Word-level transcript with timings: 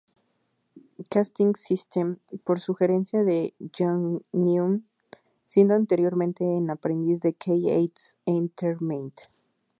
Casting 1.11 1.55
System", 1.55 2.17
por 2.43 2.59
sugerencia 2.59 3.23
de 3.23 3.53
Jonghyun, 3.59 4.87
siendo 5.45 5.75
anteriormente 5.75 6.43
un 6.43 6.71
aprendiz 6.71 7.21
de 7.21 7.33
Key 7.35 7.69
East 7.69 8.15
Entertainment. 8.25 9.13